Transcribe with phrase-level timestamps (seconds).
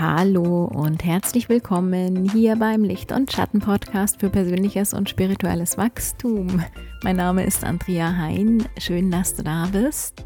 [0.00, 6.62] Hallo und herzlich willkommen hier beim Licht- und Schatten-Podcast für persönliches und spirituelles Wachstum.
[7.02, 8.64] Mein Name ist Andrea Hein.
[8.78, 10.22] Schön, dass du da bist.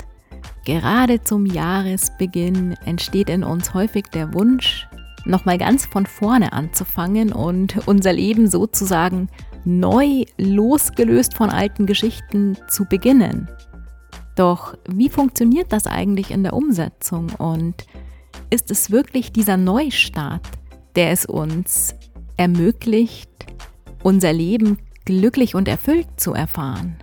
[0.67, 4.87] Gerade zum Jahresbeginn entsteht in uns häufig der Wunsch,
[5.25, 9.31] nochmal ganz von vorne anzufangen und unser Leben sozusagen
[9.65, 13.49] neu losgelöst von alten Geschichten zu beginnen.
[14.37, 17.87] Doch wie funktioniert das eigentlich in der Umsetzung und
[18.53, 20.47] ist es wirklich dieser Neustart,
[20.95, 21.95] der es uns
[22.37, 23.31] ermöglicht,
[24.03, 26.97] unser Leben glücklich und erfüllt zu erfahren.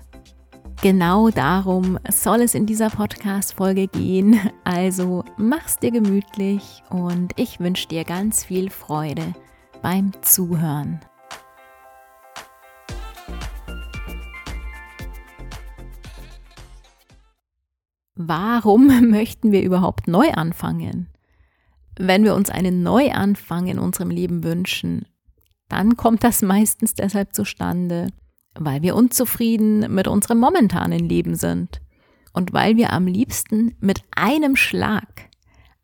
[0.84, 4.40] Genau darum soll es in dieser Podcast-Folge gehen.
[4.63, 9.34] Also mach's dir gemütlich und ich wünsche dir ganz viel Freude
[9.81, 10.99] beim Zuhören.
[18.13, 21.09] Warum möchten wir überhaupt neu anfangen?
[21.99, 25.05] Wenn wir uns einen Neuanfang in unserem Leben wünschen,
[25.68, 28.07] dann kommt das meistens deshalb zustande,
[28.55, 31.82] weil wir unzufrieden mit unserem momentanen Leben sind
[32.34, 35.29] und weil wir am liebsten mit einem Schlag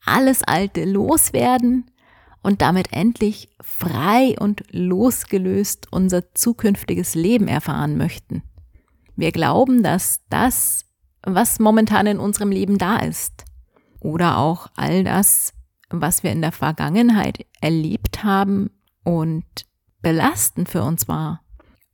[0.06, 1.92] alles Alte loswerden
[2.42, 8.42] und damit endlich frei und losgelöst unser zukünftiges Leben erfahren möchten.
[9.18, 10.86] Wir glauben, dass das,
[11.24, 13.44] was momentan in unserem Leben da ist,
[14.00, 15.54] oder auch all das,
[16.02, 18.72] was wir in der Vergangenheit erlebt haben
[19.04, 19.46] und
[20.02, 21.44] belastend für uns war,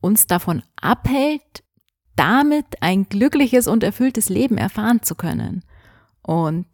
[0.01, 1.63] uns davon abhält,
[2.15, 5.63] damit ein glückliches und erfülltes Leben erfahren zu können.
[6.21, 6.67] Und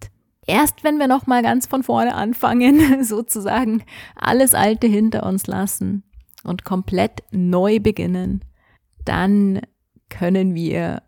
[0.45, 3.83] erst wenn wir noch mal ganz von vorne anfangen, sozusagen
[4.15, 6.03] alles Alte hinter uns lassen
[6.43, 8.43] und komplett neu beginnen,
[9.05, 9.61] dann
[10.09, 11.03] können wir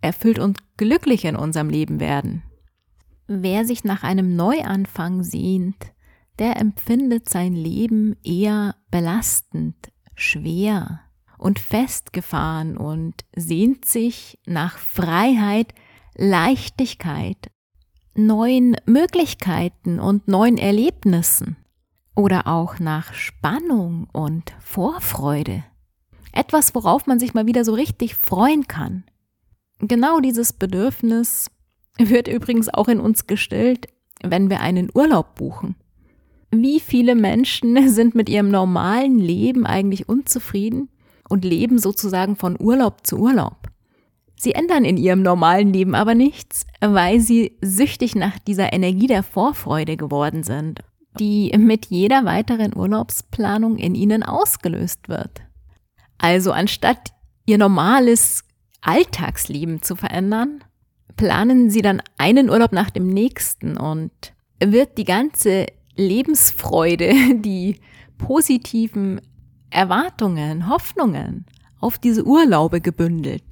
[0.00, 2.42] erfüllt und glücklich in unserem Leben werden.
[3.32, 5.76] Wer sich nach einem Neuanfang sehnt,
[6.40, 9.76] der empfindet sein Leben eher belastend,
[10.16, 11.02] schwer
[11.38, 15.74] und festgefahren und sehnt sich nach Freiheit,
[16.16, 17.52] Leichtigkeit,
[18.16, 21.56] neuen Möglichkeiten und neuen Erlebnissen
[22.16, 25.62] oder auch nach Spannung und Vorfreude.
[26.32, 29.04] Etwas, worauf man sich mal wieder so richtig freuen kann.
[29.78, 31.48] Genau dieses Bedürfnis
[31.98, 33.88] wird übrigens auch in uns gestillt,
[34.22, 35.76] wenn wir einen Urlaub buchen.
[36.50, 40.88] Wie viele Menschen sind mit ihrem normalen Leben eigentlich unzufrieden
[41.28, 43.68] und leben sozusagen von Urlaub zu Urlaub?
[44.36, 49.22] Sie ändern in ihrem normalen Leben aber nichts, weil sie süchtig nach dieser Energie der
[49.22, 50.80] Vorfreude geworden sind,
[51.18, 55.42] die mit jeder weiteren Urlaubsplanung in ihnen ausgelöst wird.
[56.16, 57.12] Also anstatt
[57.44, 58.44] ihr normales
[58.80, 60.64] Alltagsleben zu verändern,
[61.20, 64.10] planen sie dann einen Urlaub nach dem nächsten und
[64.58, 67.78] wird die ganze Lebensfreude, die
[68.16, 69.20] positiven
[69.68, 71.44] Erwartungen, Hoffnungen
[71.78, 73.44] auf diese Urlaube gebündelt.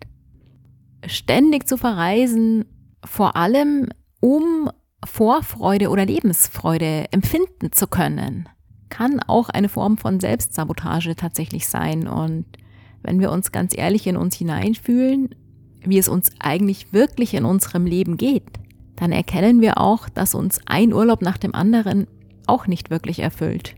[1.07, 2.65] Ständig zu verreisen,
[3.05, 3.91] vor allem
[4.21, 4.71] um
[5.05, 8.49] Vorfreude oder Lebensfreude empfinden zu können,
[8.89, 12.09] kann auch eine Form von Selbstsabotage tatsächlich sein.
[12.09, 12.47] Und
[13.03, 15.35] wenn wir uns ganz ehrlich in uns hineinfühlen,
[15.83, 18.59] wie es uns eigentlich wirklich in unserem Leben geht,
[18.97, 22.07] dann erkennen wir auch, dass uns ein Urlaub nach dem anderen
[22.47, 23.77] auch nicht wirklich erfüllt.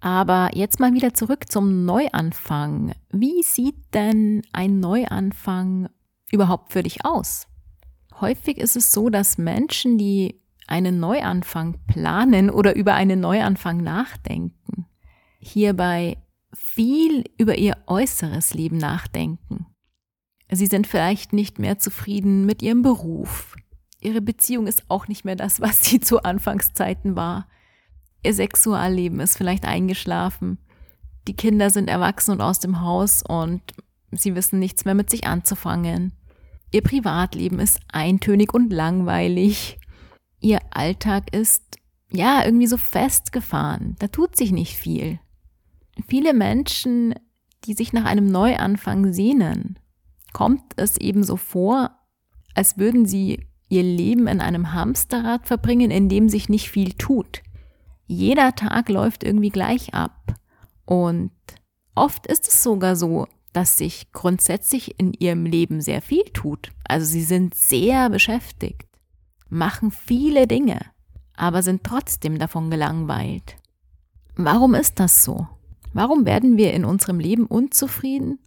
[0.00, 2.92] Aber jetzt mal wieder zurück zum Neuanfang.
[3.12, 5.88] Wie sieht denn ein Neuanfang
[6.32, 7.46] überhaupt für dich aus?
[8.20, 14.86] Häufig ist es so, dass Menschen, die einen Neuanfang planen oder über einen Neuanfang nachdenken,
[15.38, 16.16] hierbei
[16.52, 19.66] viel über ihr äußeres Leben nachdenken.
[20.54, 23.56] Sie sind vielleicht nicht mehr zufrieden mit ihrem Beruf.
[24.00, 27.48] Ihre Beziehung ist auch nicht mehr das, was sie zu Anfangszeiten war.
[28.22, 30.58] Ihr Sexualleben ist vielleicht eingeschlafen.
[31.26, 33.62] Die Kinder sind erwachsen und aus dem Haus und
[34.10, 36.12] sie wissen nichts mehr mit sich anzufangen.
[36.70, 39.78] Ihr Privatleben ist eintönig und langweilig.
[40.40, 41.62] Ihr Alltag ist,
[42.10, 43.96] ja, irgendwie so festgefahren.
[44.00, 45.18] Da tut sich nicht viel.
[46.08, 47.14] Viele Menschen,
[47.64, 49.78] die sich nach einem Neuanfang sehnen,
[50.32, 51.90] kommt es eben so vor,
[52.54, 57.42] als würden sie ihr Leben in einem Hamsterrad verbringen, in dem sich nicht viel tut.
[58.06, 60.34] Jeder Tag läuft irgendwie gleich ab.
[60.84, 61.32] Und
[61.94, 66.72] oft ist es sogar so, dass sich grundsätzlich in ihrem Leben sehr viel tut.
[66.84, 68.88] Also sie sind sehr beschäftigt,
[69.48, 70.80] machen viele Dinge,
[71.36, 73.56] aber sind trotzdem davon gelangweilt.
[74.36, 75.48] Warum ist das so?
[75.92, 78.38] Warum werden wir in unserem Leben unzufrieden?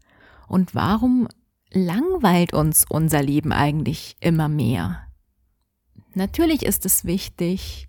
[0.48, 1.28] Und warum
[1.76, 5.02] langweilt uns unser Leben eigentlich immer mehr?
[6.14, 7.88] Natürlich ist es wichtig,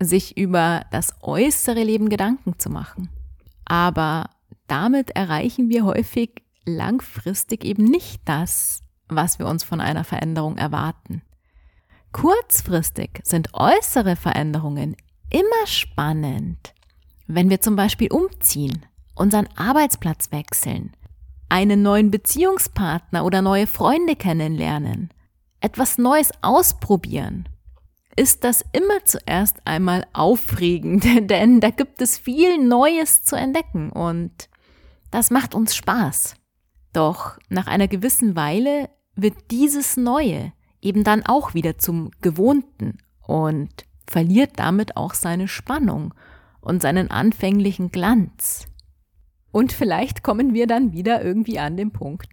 [0.00, 3.10] sich über das äußere Leben Gedanken zu machen.
[3.64, 4.30] Aber
[4.66, 11.22] damit erreichen wir häufig langfristig eben nicht das, was wir uns von einer Veränderung erwarten.
[12.12, 14.96] Kurzfristig sind äußere Veränderungen
[15.30, 16.72] immer spannend.
[17.26, 20.92] Wenn wir zum Beispiel umziehen, unseren Arbeitsplatz wechseln,
[21.48, 25.10] einen neuen Beziehungspartner oder neue Freunde kennenlernen,
[25.60, 27.48] etwas Neues ausprobieren,
[28.16, 34.48] ist das immer zuerst einmal aufregend, denn da gibt es viel Neues zu entdecken und
[35.10, 36.34] das macht uns Spaß.
[36.92, 43.70] Doch nach einer gewissen Weile wird dieses Neue eben dann auch wieder zum Gewohnten und
[44.06, 46.14] verliert damit auch seine Spannung
[46.60, 48.66] und seinen anfänglichen Glanz.
[49.56, 52.28] Und vielleicht kommen wir dann wieder irgendwie an den Punkt,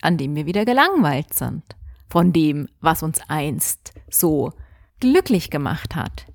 [0.00, 1.64] an dem wir wieder gelangweilt sind
[2.08, 4.52] von dem, was uns einst so
[5.00, 6.26] glücklich gemacht hat.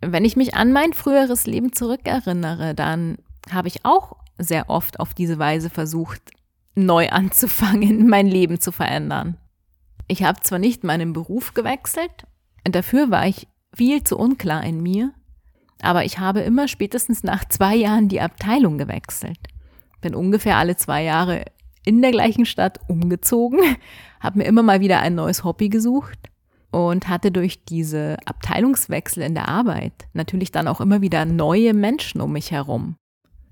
[0.00, 3.18] Wenn ich mich an mein früheres Leben zurückerinnere, dann
[3.48, 6.32] habe ich auch sehr oft auf diese Weise versucht,
[6.74, 9.36] neu anzufangen, mein Leben zu verändern.
[10.08, 12.26] Ich habe zwar nicht meinen Beruf gewechselt,
[12.64, 15.12] dafür war ich viel zu unklar in mir,
[15.82, 19.38] aber ich habe immer spätestens nach zwei Jahren die Abteilung gewechselt.
[20.00, 21.44] Bin ungefähr alle zwei Jahre
[21.84, 23.60] in der gleichen Stadt umgezogen,
[24.20, 26.18] habe mir immer mal wieder ein neues Hobby gesucht
[26.70, 32.20] und hatte durch diese Abteilungswechsel in der Arbeit natürlich dann auch immer wieder neue Menschen
[32.20, 32.96] um mich herum.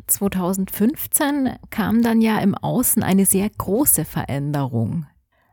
[0.07, 5.07] 2015 kam dann ja im Außen eine sehr große Veränderung.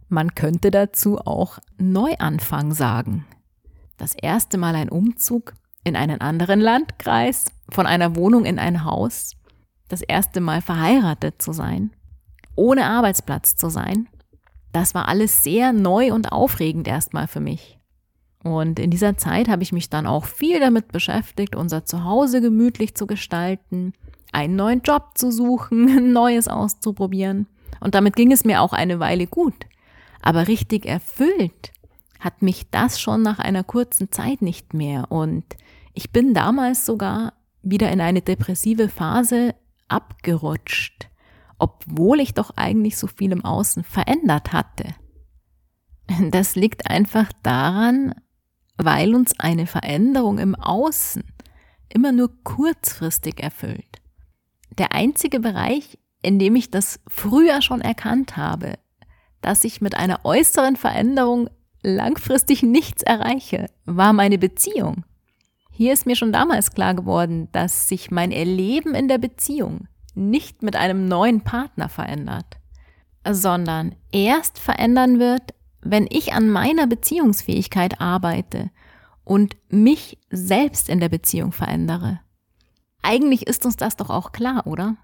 [0.10, 3.26] Man könnte dazu auch Neuanfang sagen.
[3.98, 9.36] Das erste Mal ein Umzug in einen anderen Landkreis, von einer Wohnung in ein Haus,
[9.90, 11.92] das erste Mal verheiratet zu sein,
[12.56, 14.08] ohne Arbeitsplatz zu sein,
[14.72, 17.80] das war alles sehr neu und aufregend erstmal für mich.
[18.44, 22.96] Und in dieser Zeit habe ich mich dann auch viel damit beschäftigt, unser Zuhause gemütlich
[22.96, 23.94] zu gestalten,
[24.34, 27.48] einen neuen Job zu suchen, Neues auszuprobieren.
[27.80, 29.54] Und damit ging es mir auch eine Weile gut.
[30.22, 31.72] Aber richtig erfüllt
[32.20, 35.12] hat mich das schon nach einer kurzen Zeit nicht mehr.
[35.12, 35.44] Und
[35.94, 39.56] ich bin damals sogar wieder in eine depressive Phase
[39.88, 41.10] abgerutscht,
[41.58, 44.96] obwohl ich doch eigentlich so viel im Außen verändert hatte.
[46.32, 48.14] Das liegt einfach daran,
[48.78, 51.24] weil uns eine Veränderung im Außen
[51.90, 54.02] immer nur kurzfristig erfüllt.
[54.78, 58.74] Der einzige Bereich, in dem ich das früher schon erkannt habe,
[59.42, 61.50] dass ich mit einer äußeren Veränderung
[61.84, 65.06] langfristig nichts erreiche, war meine Beziehung.
[65.76, 70.62] Hier ist mir schon damals klar geworden, dass sich mein Erleben in der Beziehung nicht
[70.62, 72.46] mit einem neuen Partner verändert,
[73.28, 78.70] sondern erst verändern wird, wenn ich an meiner Beziehungsfähigkeit arbeite
[79.24, 82.20] und mich selbst in der Beziehung verändere.
[83.02, 84.96] Eigentlich ist uns das doch auch klar, oder?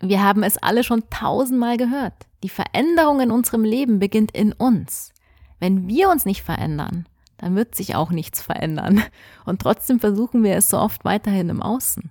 [0.00, 2.26] Wir haben es alle schon tausendmal gehört.
[2.42, 5.12] Die Veränderung in unserem Leben beginnt in uns.
[5.60, 7.06] Wenn wir uns nicht verändern,
[7.38, 9.02] dann wird sich auch nichts verändern.
[9.44, 12.10] Und trotzdem versuchen wir es so oft weiterhin im Außen.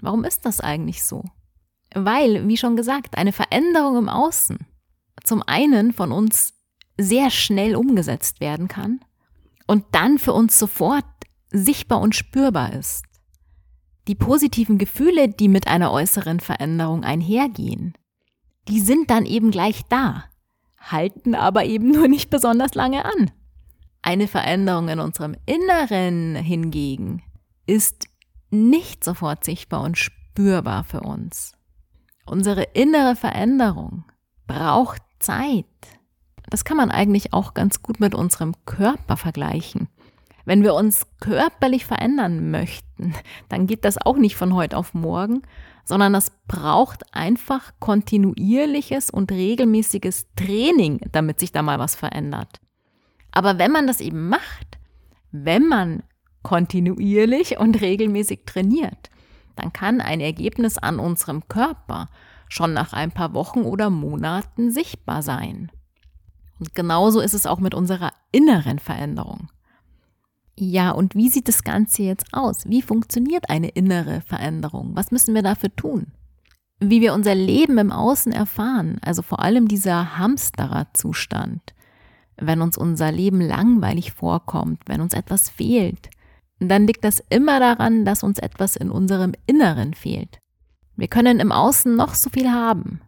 [0.00, 1.24] Warum ist das eigentlich so?
[1.94, 4.58] Weil, wie schon gesagt, eine Veränderung im Außen
[5.24, 6.54] zum einen von uns
[6.98, 9.00] sehr schnell umgesetzt werden kann
[9.66, 11.04] und dann für uns sofort
[11.50, 13.04] sichtbar und spürbar ist.
[14.08, 17.94] Die positiven Gefühle, die mit einer äußeren Veränderung einhergehen,
[18.68, 20.24] die sind dann eben gleich da,
[20.78, 23.30] halten aber eben nur nicht besonders lange an.
[24.06, 27.24] Eine Veränderung in unserem Inneren hingegen
[27.66, 28.06] ist
[28.50, 31.54] nicht sofort sichtbar und spürbar für uns.
[32.24, 34.04] Unsere innere Veränderung
[34.46, 35.66] braucht Zeit.
[36.48, 39.88] Das kann man eigentlich auch ganz gut mit unserem Körper vergleichen.
[40.44, 43.12] Wenn wir uns körperlich verändern möchten,
[43.48, 45.42] dann geht das auch nicht von heute auf morgen,
[45.84, 52.60] sondern das braucht einfach kontinuierliches und regelmäßiges Training, damit sich da mal was verändert.
[53.36, 54.78] Aber wenn man das eben macht,
[55.30, 56.02] wenn man
[56.42, 59.10] kontinuierlich und regelmäßig trainiert,
[59.56, 62.08] dann kann ein Ergebnis an unserem Körper
[62.48, 65.70] schon nach ein paar Wochen oder Monaten sichtbar sein.
[66.58, 69.50] Und genauso ist es auch mit unserer inneren Veränderung.
[70.58, 72.64] Ja, und wie sieht das Ganze jetzt aus?
[72.66, 74.96] Wie funktioniert eine innere Veränderung?
[74.96, 76.06] Was müssen wir dafür tun?
[76.80, 81.74] Wie wir unser Leben im Außen erfahren, also vor allem dieser Hamstererzustand,
[82.38, 86.10] wenn uns unser Leben langweilig vorkommt, wenn uns etwas fehlt,
[86.58, 90.38] dann liegt das immer daran, dass uns etwas in unserem Inneren fehlt.
[90.96, 93.00] Wir können im Außen noch so viel haben.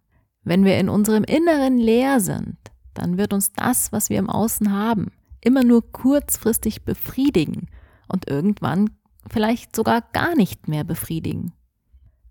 [0.44, 2.56] Wenn wir in unserem Inneren leer sind,
[2.94, 7.68] dann wird uns das, was wir im Außen haben, immer nur kurzfristig befriedigen
[8.08, 8.90] und irgendwann
[9.28, 11.52] vielleicht sogar gar nicht mehr befriedigen.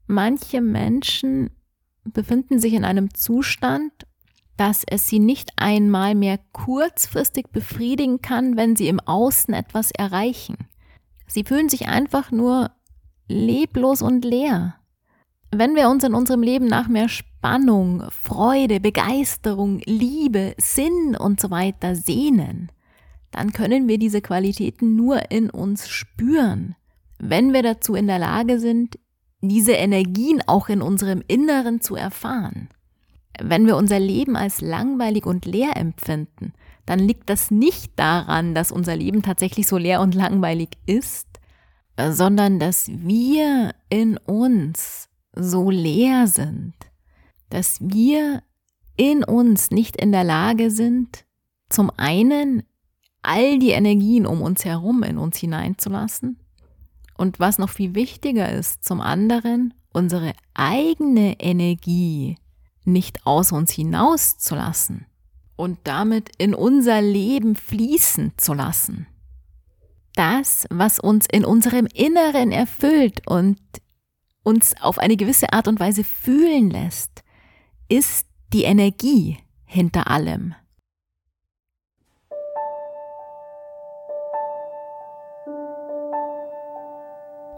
[0.08, 1.52] Manche Menschen
[2.04, 4.07] befinden sich in einem Zustand,
[4.58, 10.58] dass es sie nicht einmal mehr kurzfristig befriedigen kann, wenn sie im Außen etwas erreichen.
[11.28, 12.72] Sie fühlen sich einfach nur
[13.28, 14.76] leblos und leer.
[15.52, 21.52] Wenn wir uns in unserem Leben nach mehr Spannung, Freude, Begeisterung, Liebe, Sinn und so
[21.52, 22.72] weiter sehnen,
[23.32, 26.76] dann können wir diese Qualitäten nur in uns spüren,
[27.20, 28.98] wenn wir dazu in der Lage sind,
[29.42, 32.70] diese Energien auch in unserem Inneren zu erfahren.
[33.42, 36.54] Wenn wir unser Leben als langweilig und leer empfinden,
[36.86, 41.28] dann liegt das nicht daran, dass unser Leben tatsächlich so leer und langweilig ist,
[41.98, 46.74] sondern dass wir in uns so leer sind,
[47.50, 48.44] dass wir
[48.96, 51.26] in uns nicht in der Lage sind,
[51.70, 52.64] zum einen
[53.22, 56.40] all die Energien um uns herum in uns hineinzulassen
[57.18, 62.38] und was noch viel wichtiger ist, zum anderen unsere eigene Energie
[62.88, 65.06] nicht aus uns hinauszulassen
[65.56, 69.08] und damit in unser Leben fließen zu lassen.
[70.16, 73.60] Das, was uns in unserem Inneren erfüllt und
[74.44, 77.24] uns auf eine gewisse Art und Weise fühlen lässt,
[77.90, 80.56] ist die Energie hinter allem.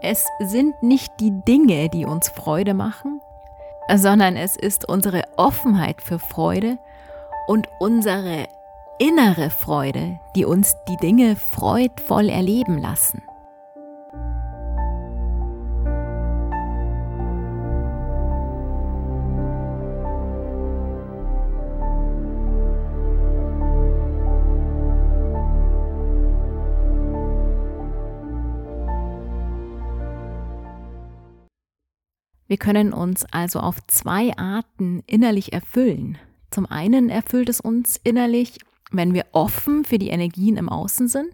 [0.02, 3.20] Es sind nicht die Dinge, die uns Freude machen,
[3.96, 6.78] sondern es ist unsere Offenheit für Freude
[7.46, 8.46] und unsere
[8.98, 13.22] innere Freude, die uns die Dinge freudvoll erleben lassen.
[32.50, 36.18] Wir können uns also auf zwei Arten innerlich erfüllen.
[36.50, 38.58] Zum einen erfüllt es uns innerlich,
[38.90, 41.32] wenn wir offen für die Energien im Außen sind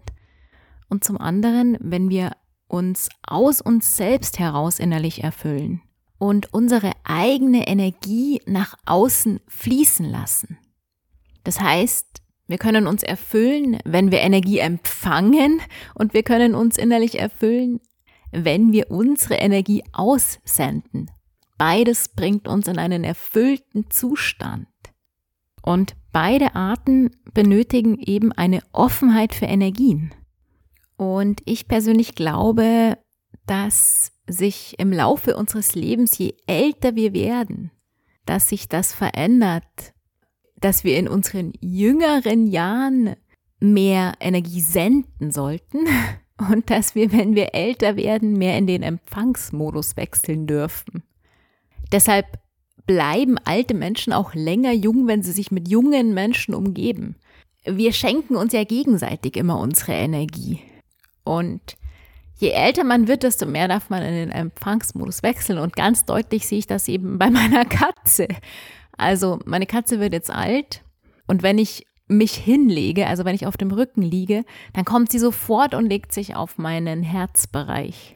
[0.89, 2.33] und zum anderen, wenn wir
[2.67, 5.81] uns aus uns selbst heraus innerlich erfüllen
[6.19, 10.59] und unsere eigene Energie nach außen fließen lassen.
[11.43, 15.61] Das heißt, wir können uns erfüllen, wenn wir Energie empfangen
[15.95, 17.79] und wir können uns innerlich erfüllen,
[18.31, 21.09] wenn wir unsere Energie aussenden.
[21.57, 24.67] Beides bringt uns in einen erfüllten Zustand.
[25.63, 30.13] Und beide Arten benötigen eben eine Offenheit für Energien.
[30.95, 32.97] Und ich persönlich glaube,
[33.45, 37.71] dass sich im Laufe unseres Lebens, je älter wir werden,
[38.25, 39.93] dass sich das verändert,
[40.59, 43.15] dass wir in unseren jüngeren Jahren
[43.59, 45.79] mehr Energie senden sollten
[46.37, 51.03] und dass wir, wenn wir älter werden, mehr in den Empfangsmodus wechseln dürfen.
[51.91, 52.25] Deshalb
[52.85, 57.15] bleiben alte Menschen auch länger jung, wenn sie sich mit jungen Menschen umgeben.
[57.65, 60.61] Wir schenken uns ja gegenseitig immer unsere Energie.
[61.23, 61.77] Und
[62.37, 65.59] je älter man wird, desto mehr darf man in den Empfangsmodus wechseln.
[65.59, 68.27] Und ganz deutlich sehe ich das eben bei meiner Katze.
[68.97, 70.83] Also meine Katze wird jetzt alt
[71.27, 75.19] und wenn ich mich hinlege, also wenn ich auf dem Rücken liege, dann kommt sie
[75.19, 78.15] sofort und legt sich auf meinen Herzbereich.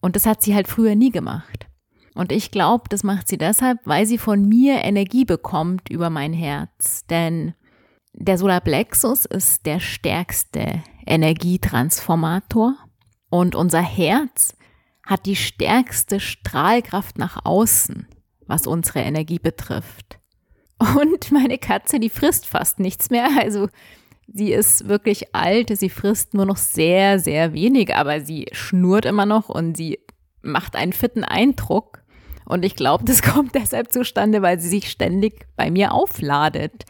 [0.00, 1.66] Und das hat sie halt früher nie gemacht.
[2.14, 6.32] Und ich glaube, das macht sie deshalb, weil sie von mir Energie bekommt über mein
[6.32, 7.06] Herz.
[7.06, 7.54] Denn
[8.12, 12.76] der Solarplexus ist der stärkste Energietransformator
[13.30, 14.54] und unser Herz
[15.06, 18.06] hat die stärkste Strahlkraft nach außen,
[18.46, 20.21] was unsere Energie betrifft.
[20.82, 23.28] Und meine Katze, die frisst fast nichts mehr.
[23.38, 23.68] Also
[24.26, 29.26] sie ist wirklich alt, sie frisst nur noch sehr, sehr wenig, aber sie schnurrt immer
[29.26, 30.00] noch und sie
[30.42, 32.02] macht einen fitten Eindruck.
[32.44, 36.84] Und ich glaube, das kommt deshalb zustande, weil sie sich ständig bei mir aufladet.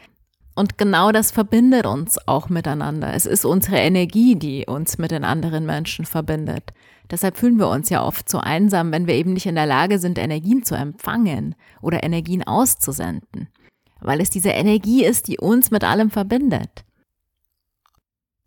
[0.55, 3.13] Und genau das verbindet uns auch miteinander.
[3.13, 6.73] Es ist unsere Energie, die uns mit den anderen Menschen verbindet.
[7.09, 9.99] Deshalb fühlen wir uns ja oft so einsam, wenn wir eben nicht in der Lage
[9.99, 13.49] sind, Energien zu empfangen oder Energien auszusenden
[14.03, 16.85] weil es diese Energie ist, die uns mit allem verbindet.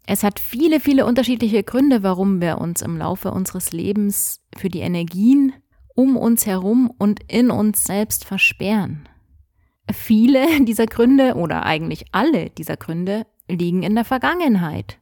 [0.06, 4.80] Es hat viele, viele unterschiedliche Gründe, warum wir uns im Laufe unseres Lebens für die
[4.80, 5.52] Energien
[5.96, 9.08] um uns herum und in uns selbst versperren.
[9.92, 14.98] Viele dieser Gründe oder eigentlich alle dieser Gründe liegen in der Vergangenheit.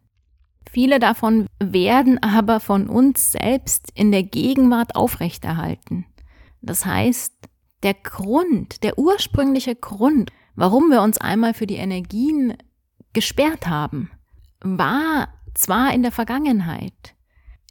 [0.70, 6.06] Viele davon werden aber von uns selbst in der Gegenwart aufrechterhalten.
[6.62, 7.32] Das heißt,
[7.82, 12.56] der Grund, der ursprüngliche Grund, warum wir uns einmal für die Energien
[13.12, 14.10] gesperrt haben,
[14.60, 17.14] war zwar in der Vergangenheit,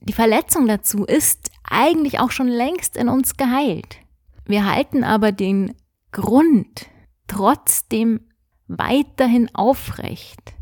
[0.04, 4.00] die Verletzung dazu ist eigentlich auch schon längst in uns geheilt.
[4.46, 5.75] Wir halten aber den
[6.12, 6.88] Grund
[7.28, 8.20] trotzdem
[8.68, 10.54] weiterhin aufrecht,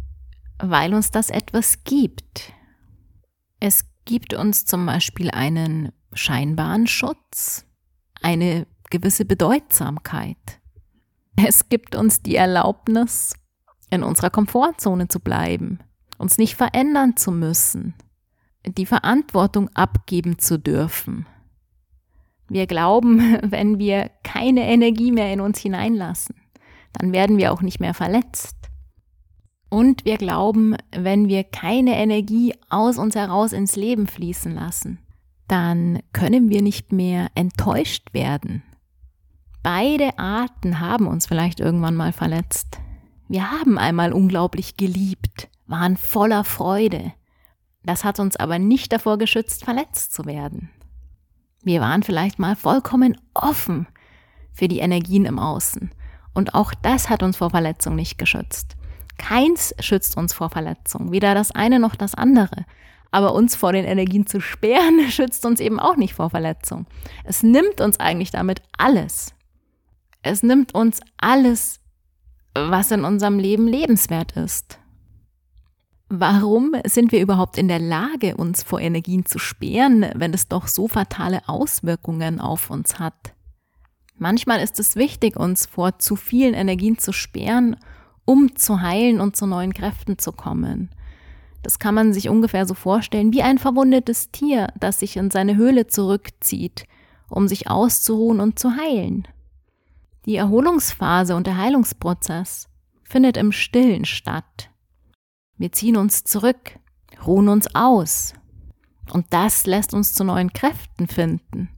[0.59, 2.53] weil uns das etwas gibt.
[3.59, 7.65] Es gibt uns zum Beispiel einen scheinbaren Schutz,
[8.21, 10.60] eine gewisse Bedeutsamkeit.
[11.35, 13.33] Es gibt uns die Erlaubnis,
[13.89, 15.79] in unserer Komfortzone zu bleiben,
[16.17, 17.93] uns nicht verändern zu müssen,
[18.65, 21.27] die Verantwortung abgeben zu dürfen.
[22.47, 26.35] Wir glauben, wenn wir keine Energie mehr in uns hineinlassen,
[26.93, 28.55] dann werden wir auch nicht mehr verletzt.
[29.69, 34.99] Und wir glauben, wenn wir keine Energie aus uns heraus ins Leben fließen lassen,
[35.47, 38.63] dann können wir nicht mehr enttäuscht werden.
[39.63, 42.79] Beide Arten haben uns vielleicht irgendwann mal verletzt.
[43.27, 47.13] Wir haben einmal unglaublich geliebt, waren voller Freude.
[47.83, 50.69] Das hat uns aber nicht davor geschützt, verletzt zu werden.
[51.63, 53.87] Wir waren vielleicht mal vollkommen offen
[54.51, 55.91] für die Energien im Außen.
[56.33, 58.75] Und auch das hat uns vor Verletzung nicht geschützt.
[59.17, 62.65] Keins schützt uns vor Verletzung, weder das eine noch das andere.
[63.11, 66.87] Aber uns vor den Energien zu sperren, schützt uns eben auch nicht vor Verletzung.
[67.23, 69.35] Es nimmt uns eigentlich damit alles.
[70.23, 71.79] Es nimmt uns alles,
[72.53, 74.77] was in unserem Leben lebenswert ist.
[76.09, 80.67] Warum sind wir überhaupt in der Lage, uns vor Energien zu sperren, wenn es doch
[80.67, 83.33] so fatale Auswirkungen auf uns hat?
[84.17, 87.77] Manchmal ist es wichtig, uns vor zu vielen Energien zu sperren,
[88.25, 90.89] um zu heilen und zu neuen Kräften zu kommen.
[91.63, 95.55] Das kann man sich ungefähr so vorstellen wie ein verwundetes Tier, das sich in seine
[95.55, 96.85] Höhle zurückzieht,
[97.29, 99.27] um sich auszuruhen und zu heilen.
[100.25, 102.69] Die Erholungsphase und der Heilungsprozess
[103.03, 104.69] findet im Stillen statt.
[105.57, 106.77] Wir ziehen uns zurück,
[107.25, 108.33] ruhen uns aus.
[109.11, 111.69] Und das lässt uns zu neuen Kräften finden.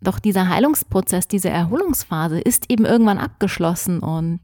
[0.00, 4.40] Doch dieser Heilungsprozess, diese Erholungsphase ist eben irgendwann abgeschlossen und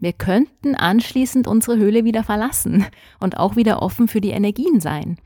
[0.00, 2.84] wir könnten anschließend unsere Höhle wieder verlassen
[3.20, 5.18] und auch wieder offen für die Energien sein.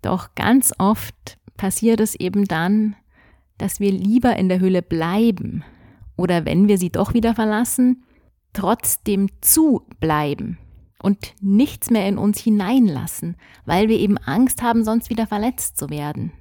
[0.00, 2.96] Doch ganz oft passiert es eben dann,
[3.58, 5.64] dass wir lieber in der Höhle bleiben
[6.18, 8.04] oder wenn wir sie doch wieder verlassen,
[8.52, 10.58] trotzdem zu bleiben
[11.00, 15.88] und nichts mehr in uns hineinlassen, weil wir eben Angst haben, sonst wieder verletzt zu
[15.88, 16.32] werden.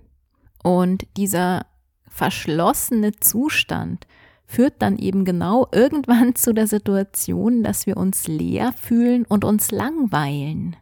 [0.64, 1.68] Und dieser
[2.08, 4.08] verschlossene Zustand
[4.48, 9.72] führt dann eben genau irgendwann zu der Situation, dass wir uns leer fühlen und uns
[9.72, 10.76] langweilen.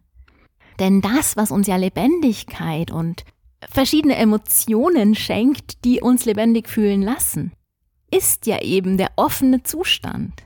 [0.80, 3.26] Denn das, was uns ja Lebendigkeit und
[3.70, 7.52] verschiedene Emotionen schenkt, die uns lebendig fühlen lassen,
[8.12, 10.44] ist ja eben der offene Zustand.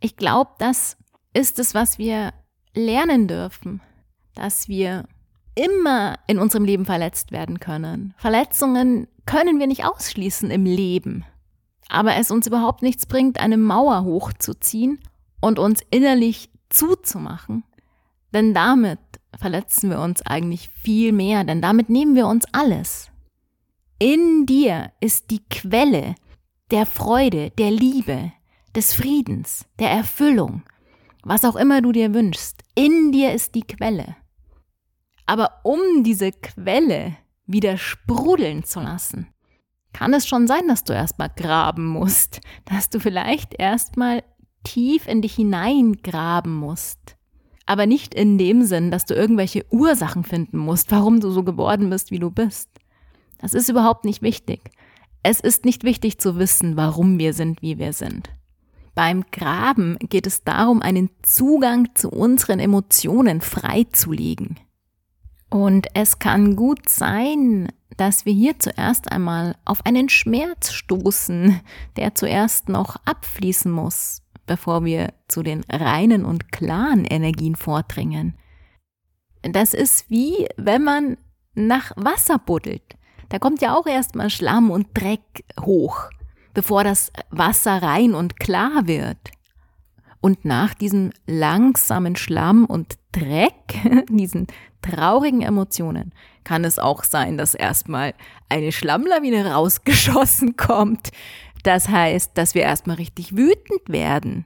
[0.00, 0.96] Ich glaube, das
[1.32, 2.32] ist es, was wir
[2.74, 3.80] lernen dürfen,
[4.34, 5.08] dass wir
[5.54, 8.14] immer in unserem Leben verletzt werden können.
[8.18, 11.24] Verletzungen können wir nicht ausschließen im Leben
[11.88, 14.98] aber es uns überhaupt nichts bringt, eine Mauer hochzuziehen
[15.40, 17.64] und uns innerlich zuzumachen.
[18.32, 18.98] Denn damit
[19.38, 23.10] verletzen wir uns eigentlich viel mehr, denn damit nehmen wir uns alles.
[23.98, 26.14] In dir ist die Quelle
[26.70, 28.32] der Freude, der Liebe,
[28.74, 30.62] des Friedens, der Erfüllung,
[31.22, 32.62] was auch immer du dir wünschst.
[32.74, 34.16] In dir ist die Quelle.
[35.26, 39.28] Aber um diese Quelle wieder sprudeln zu lassen,
[39.92, 44.22] kann es schon sein, dass du erstmal graben musst, dass du vielleicht erstmal
[44.64, 47.16] tief in dich hineingraben musst.
[47.64, 51.90] Aber nicht in dem Sinn, dass du irgendwelche Ursachen finden musst, warum du so geworden
[51.90, 52.68] bist, wie du bist.
[53.38, 54.70] Das ist überhaupt nicht wichtig.
[55.28, 58.30] Es ist nicht wichtig zu wissen, warum wir sind, wie wir sind.
[58.94, 64.60] Beim Graben geht es darum, einen Zugang zu unseren Emotionen freizulegen.
[65.50, 71.60] Und es kann gut sein, dass wir hier zuerst einmal auf einen Schmerz stoßen,
[71.96, 78.38] der zuerst noch abfließen muss, bevor wir zu den reinen und klaren Energien vordringen.
[79.42, 81.16] Das ist wie wenn man
[81.56, 82.95] nach Wasser buddelt.
[83.28, 86.10] Da kommt ja auch erstmal Schlamm und Dreck hoch,
[86.54, 89.18] bevor das Wasser rein und klar wird.
[90.20, 93.54] Und nach diesem langsamen Schlamm und Dreck,
[94.08, 94.46] diesen
[94.82, 96.12] traurigen Emotionen,
[96.44, 98.14] kann es auch sein, dass erstmal
[98.48, 101.10] eine Schlammlawine rausgeschossen kommt.
[101.62, 104.44] Das heißt, dass wir erstmal richtig wütend werden,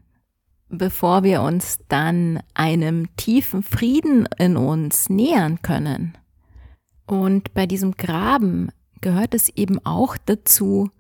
[0.71, 6.17] bevor wir uns dann einem tiefen Frieden in uns nähern können.
[7.11, 8.71] Und bei diesem Graben
[9.01, 10.93] gehört es eben auch dazu,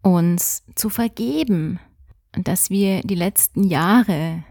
[0.00, 1.78] uns zu vergeben,
[2.32, 4.44] dass wir die letzten Jahre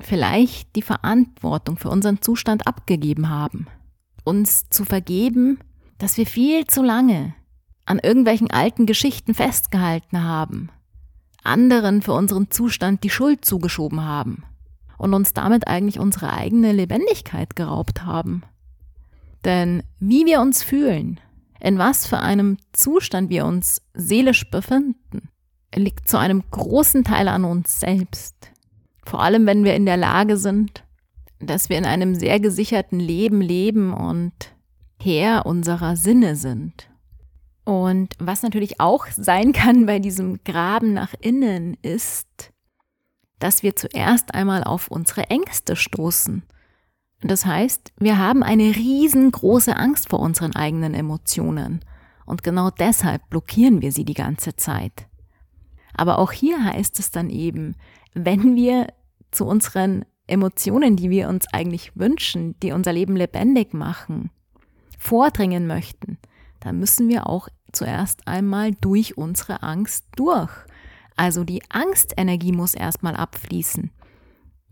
[0.00, 3.68] vielleicht die Verantwortung für unseren Zustand abgegeben haben.
[4.24, 5.60] Uns zu vergeben,
[5.98, 7.34] dass wir viel zu lange
[7.86, 10.70] an irgendwelchen alten Geschichten festgehalten haben,
[11.44, 14.42] anderen für unseren Zustand die Schuld zugeschoben haben.
[14.98, 18.42] Und uns damit eigentlich unsere eigene Lebendigkeit geraubt haben.
[19.44, 21.20] Denn wie wir uns fühlen,
[21.60, 25.28] in was für einem Zustand wir uns seelisch befinden,
[25.74, 28.34] liegt zu einem großen Teil an uns selbst.
[29.04, 30.84] Vor allem, wenn wir in der Lage sind,
[31.40, 34.32] dass wir in einem sehr gesicherten Leben leben und
[35.00, 36.88] Herr unserer Sinne sind.
[37.64, 42.52] Und was natürlich auch sein kann bei diesem Graben nach innen ist,
[43.38, 46.44] dass wir zuerst einmal auf unsere Ängste stoßen.
[47.20, 51.80] Das heißt, wir haben eine riesengroße Angst vor unseren eigenen Emotionen.
[52.26, 55.08] Und genau deshalb blockieren wir sie die ganze Zeit.
[55.94, 57.76] Aber auch hier heißt es dann eben,
[58.14, 58.88] wenn wir
[59.30, 64.30] zu unseren Emotionen, die wir uns eigentlich wünschen, die unser Leben lebendig machen,
[64.98, 66.18] vordringen möchten,
[66.60, 70.50] dann müssen wir auch zuerst einmal durch unsere Angst durch.
[71.16, 73.90] Also die Angstenergie muss erstmal abfließen.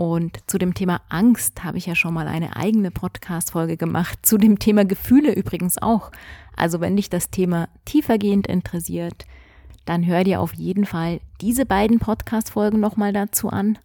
[0.03, 4.19] Und zu dem Thema Angst habe ich ja schon mal eine eigene Podcast-Folge gemacht.
[4.27, 6.11] Zu dem Thema Gefühle übrigens auch.
[6.57, 9.27] Also wenn dich das Thema tiefergehend interessiert,
[9.85, 13.79] dann hör dir auf jeden Fall diese beiden Podcast-Folgen nochmal dazu an.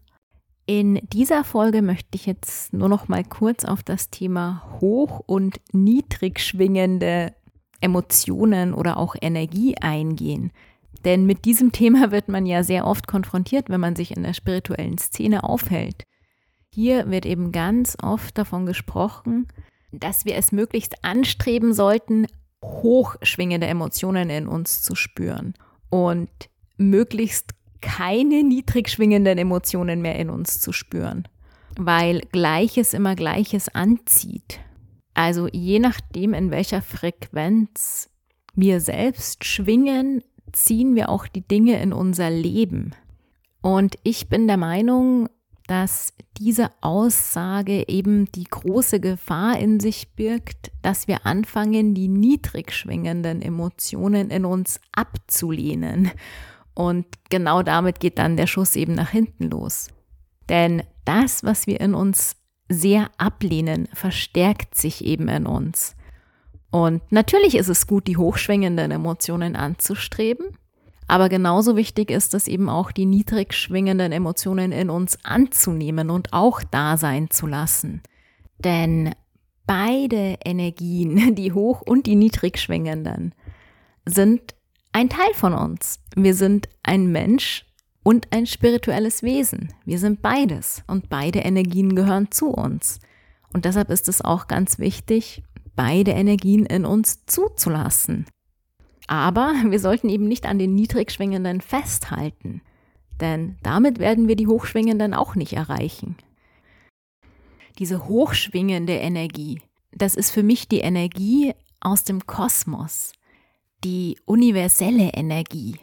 [0.65, 5.61] In dieser Folge möchte ich jetzt nur noch mal kurz auf das Thema hoch und
[5.71, 7.35] niedrig schwingende
[7.79, 10.51] Emotionen oder auch Energie eingehen.
[11.07, 14.33] Denn mit diesem Thema wird man ja sehr oft konfrontiert, wenn man sich in der
[14.33, 16.03] spirituellen Szene aufhält.
[16.69, 19.47] Hier wird eben ganz oft davon gesprochen,
[19.93, 22.27] dass wir es möglichst anstreben sollten,
[22.61, 25.53] hochschwingende Emotionen in uns zu spüren
[25.89, 26.29] und
[26.75, 31.25] möglichst keine niedrig schwingenden Emotionen mehr in uns zu spüren,
[31.77, 34.59] weil Gleiches immer Gleiches anzieht.
[35.13, 38.09] Also je nachdem, in welcher Frequenz
[38.55, 42.91] wir selbst schwingen, ziehen wir auch die Dinge in unser Leben.
[43.61, 45.29] Und ich bin der Meinung,
[45.67, 52.71] dass diese Aussage eben die große Gefahr in sich birgt, dass wir anfangen, die niedrig
[52.71, 56.11] schwingenden Emotionen in uns abzulehnen
[56.77, 59.87] und genau damit geht dann der Schuss eben nach hinten los.
[60.47, 62.35] Denn das, was wir in uns
[62.69, 65.95] sehr ablehnen, verstärkt sich eben in uns.
[66.69, 70.47] Und natürlich ist es gut, die hochschwingenden Emotionen anzustreben,
[71.07, 76.33] aber genauso wichtig ist es eben auch, die niedrig schwingenden Emotionen in uns anzunehmen und
[76.33, 78.01] auch da sein zu lassen.
[78.59, 79.15] Denn
[79.65, 83.33] beide Energien, die hoch und die niedrig schwingenden,
[84.05, 84.55] sind
[84.91, 85.99] ein Teil von uns.
[86.15, 87.65] Wir sind ein Mensch
[88.03, 89.73] und ein spirituelles Wesen.
[89.85, 92.99] Wir sind beides und beide Energien gehören zu uns.
[93.53, 95.43] Und deshalb ist es auch ganz wichtig,
[95.77, 98.25] beide Energien in uns zuzulassen.
[99.07, 102.61] Aber wir sollten eben nicht an den niedrigschwingenden festhalten,
[103.21, 106.17] denn damit werden wir die hochschwingenden auch nicht erreichen.
[107.79, 109.61] Diese hochschwingende Energie,
[109.93, 113.13] das ist für mich die Energie aus dem Kosmos
[113.83, 115.79] die universelle Energie,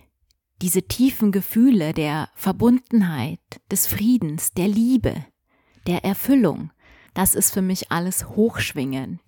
[0.60, 5.24] diese tiefen Gefühle der Verbundenheit, des Friedens, der Liebe,
[5.86, 6.70] der Erfüllung,
[7.14, 9.20] das ist für mich alles hochschwingend.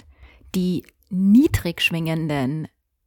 [0.56, 2.66] Die niedrig schwingenden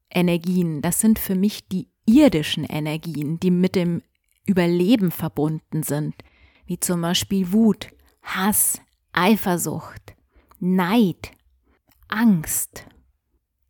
[0.09, 4.01] Energien, das sind für mich die irdischen Energien, die mit dem
[4.45, 6.15] Überleben verbunden sind,
[6.65, 7.89] wie zum Beispiel Wut,
[8.21, 8.79] Hass,
[9.11, 10.15] Eifersucht,
[10.59, 11.31] Neid,
[12.07, 12.85] Angst,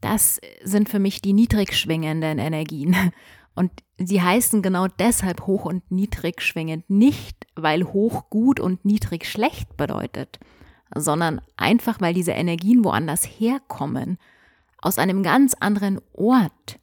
[0.02, 2.96] das sind für mich die niedrig schwingenden Energien.
[3.56, 9.26] Und sie heißen genau deshalb hoch und niedrig schwingend, nicht weil hoch gut und niedrig
[9.26, 10.40] schlecht bedeutet,
[10.96, 14.18] sondern einfach weil diese Energien woanders herkommen,
[14.82, 16.80] aus einem ganz anderen Ort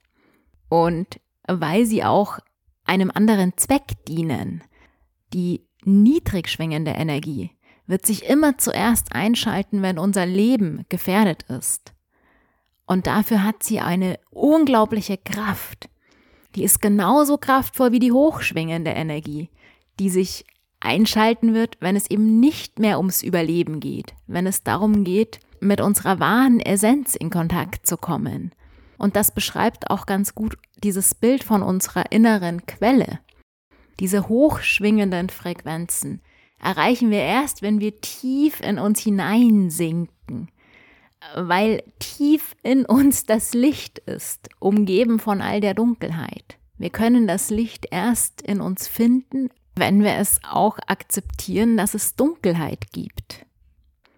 [0.68, 2.38] und weil sie auch
[2.84, 4.62] einem anderen Zweck dienen.
[5.32, 7.50] Die niedrig schwingende Energie
[7.86, 11.94] wird sich immer zuerst einschalten, wenn unser Leben gefährdet ist.
[12.86, 15.88] Und dafür hat sie eine unglaubliche Kraft.
[16.54, 19.50] Die ist genauso kraftvoll wie die hochschwingende Energie,
[19.98, 20.44] die sich
[20.80, 25.80] einschalten wird, wenn es eben nicht mehr ums Überleben geht, wenn es darum geht, mit
[25.80, 28.52] unserer wahren Essenz in Kontakt zu kommen.
[28.98, 33.20] Und das beschreibt auch ganz gut dieses Bild von unserer inneren Quelle.
[34.00, 36.20] Diese hochschwingenden Frequenzen
[36.62, 40.50] erreichen wir erst, wenn wir tief in uns hineinsinken,
[41.34, 46.58] weil tief in uns das Licht ist, umgeben von all der Dunkelheit.
[46.78, 52.16] Wir können das Licht erst in uns finden, wenn wir es auch akzeptieren, dass es
[52.16, 53.46] Dunkelheit gibt.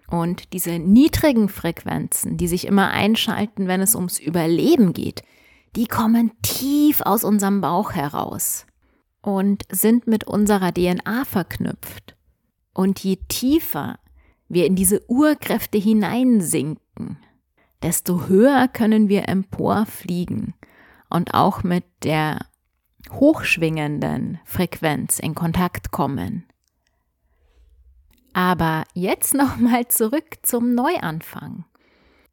[0.08, 5.22] Und diese niedrigen Frequenzen, die sich immer einschalten, wenn es ums Überleben geht,
[5.76, 8.66] die kommen tief aus unserem Bauch heraus
[9.20, 12.16] und sind mit unserer DNA verknüpft.
[12.72, 13.98] Und je tiefer
[14.48, 17.18] wir in diese Urkräfte hineinsinken,
[17.82, 20.54] desto höher können wir emporfliegen
[21.10, 22.38] und auch mit der
[23.12, 26.46] hochschwingenden Frequenz in Kontakt kommen.
[28.32, 31.64] Aber jetzt nochmal zurück zum Neuanfang.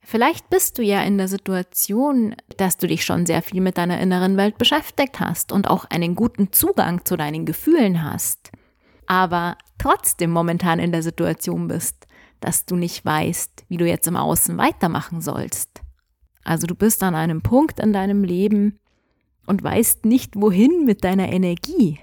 [0.02, 4.00] Vielleicht bist du ja in der Situation, dass du dich schon sehr viel mit deiner
[4.00, 8.52] inneren Welt beschäftigt hast und auch einen guten Zugang zu deinen Gefühlen hast,
[9.08, 12.06] aber trotzdem momentan in der Situation bist,
[12.40, 15.82] dass du nicht weißt, wie du jetzt im Außen weitermachen sollst.
[16.44, 18.80] Also du bist an einem Punkt in deinem Leben
[19.46, 22.00] und weißt nicht, wohin mit deiner Energie.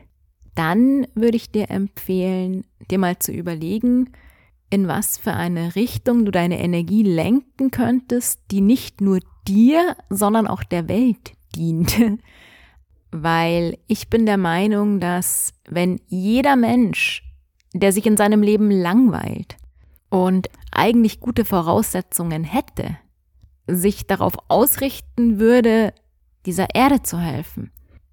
[0.55, 4.11] Dann würde ich dir empfehlen, dir mal zu überlegen,
[4.71, 10.47] in was für eine Richtung du deine Energie lenken könntest, die nicht nur dir, sondern
[10.47, 11.95] auch der Welt dient.
[13.11, 17.23] Weil ich bin der Meinung, dass wenn jeder Mensch,
[17.75, 19.57] der sich in seinem Leben langweilt
[20.09, 22.97] und eigentlich gute Voraussetzungen hätte,
[23.67, 25.93] sich darauf ausrichten würde,
[26.47, 27.71] dieser Erde zu helfen,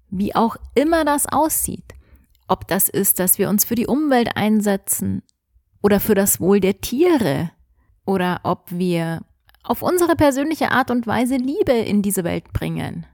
[0.08, 1.94] wie auch immer das aussieht,
[2.48, 5.22] ob das ist, dass wir uns für die Umwelt einsetzen,
[5.82, 7.50] oder für das Wohl der Tiere
[8.04, 9.22] oder ob wir
[9.62, 13.06] auf unsere persönliche Art und Weise Liebe in diese Welt bringen.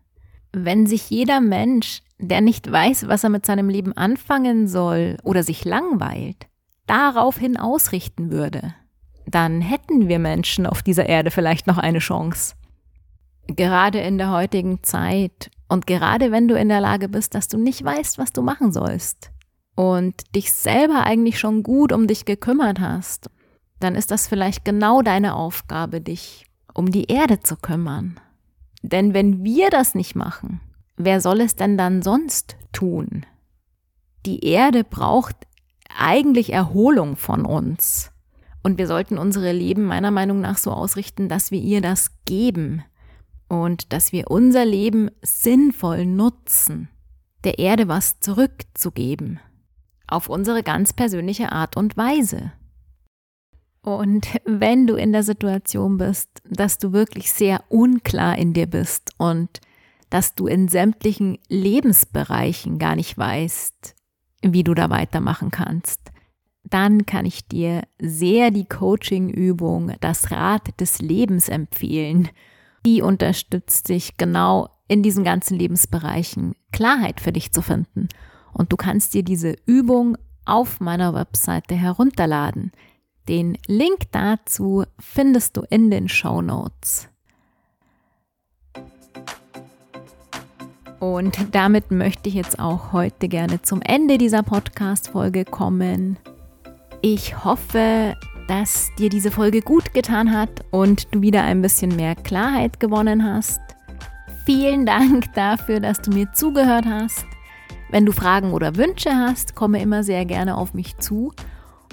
[0.53, 5.43] Wenn sich jeder Mensch, der nicht weiß, was er mit seinem Leben anfangen soll oder
[5.43, 6.47] sich langweilt,
[6.87, 8.75] daraufhin ausrichten würde,
[9.27, 12.55] dann hätten wir Menschen auf dieser Erde vielleicht noch eine Chance.
[13.49, 17.59] Gerade in der heutigen Zeit und gerade wenn du in der Lage bist, dass du
[17.59, 19.31] nicht weißt, was du machen sollst,
[19.77, 23.31] und dich selber eigentlich schon gut um dich gekümmert hast,
[23.79, 28.19] dann ist das vielleicht genau deine Aufgabe, dich um die Erde zu kümmern.
[28.83, 30.61] Denn wenn wir das nicht machen,
[30.97, 33.27] wer soll es denn dann sonst tun?
[34.25, 35.37] Die Erde braucht
[35.97, 38.11] eigentlich Erholung von uns.
[38.63, 42.83] Und wir sollten unsere Leben meiner Meinung nach so ausrichten, dass wir ihr das geben
[43.49, 46.89] und dass wir unser Leben sinnvoll nutzen,
[47.45, 49.41] der Erde was zurückzugeben
[50.09, 52.53] auf unsere ganz persönliche Art und Weise.
[53.83, 59.13] Und wenn du in der Situation bist, dass du wirklich sehr unklar in dir bist
[59.19, 59.61] und
[60.11, 63.95] dass du in sämtlichen Lebensbereichen gar nicht weißt,
[64.43, 66.01] wie du da weitermachen kannst,
[66.65, 72.29] dann kann ich dir sehr die Coaching-Übung, das Rad des Lebens empfehlen.
[72.87, 78.09] Die unterstützt dich genau in diesen ganzen Lebensbereichen Klarheit für dich zu finden
[78.53, 82.71] und du kannst dir diese Übung auf meiner Webseite herunterladen.
[83.29, 87.09] Den Link dazu findest du in den Show Notes.
[91.01, 96.19] Und damit möchte ich jetzt auch heute gerne zum Ende dieser Podcast-Folge kommen.
[97.03, 98.15] Ich hoffe,
[98.49, 103.25] dass dir diese Folge gut getan hat und du wieder ein bisschen mehr Klarheit gewonnen
[103.25, 103.61] hast.
[104.45, 107.27] Vielen Dank dafür, dass du mir zugehört hast.
[107.91, 111.33] Wenn du Fragen oder Wünsche hast, komme immer sehr gerne auf mich zu.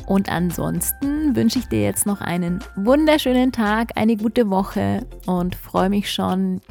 [0.06, 5.90] Und ansonsten wünsche ich dir jetzt noch einen wunderschönen Tag, eine gute Woche und freue
[5.90, 6.62] mich schon,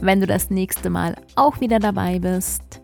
[0.00, 2.82] wenn du das nächste Mal auch wieder dabei bist.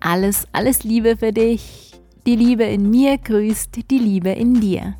[0.00, 1.92] Alles, alles Liebe für dich.
[2.26, 4.94] Die Liebe in mir grüßt die Liebe in dir.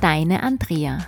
[0.00, 0.98] Deine Andrea.